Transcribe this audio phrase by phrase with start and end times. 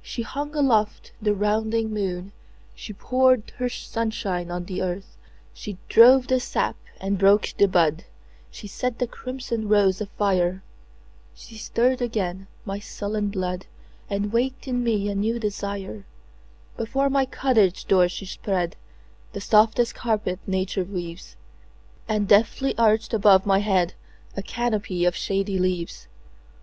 [0.00, 2.32] She hung aloft the rounding moon,
[2.74, 5.18] She poured her sunshine on the earth,
[5.52, 8.04] She drove the sap and broke the bud,
[8.50, 10.62] She set the crimson rose afire.
[11.34, 13.66] She stirred again my sullen blood,
[14.08, 16.06] And waked in me a new desire.
[16.78, 18.72] Before my cottage door she spreadThe
[19.42, 21.36] softest carpet nature weaves,
[22.08, 23.92] And deftly arched above my headA
[24.42, 26.08] canopy of shady leaves.